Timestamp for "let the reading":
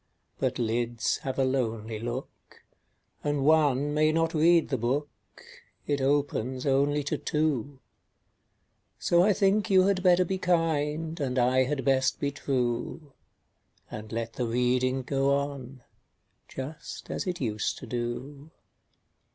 14.11-15.03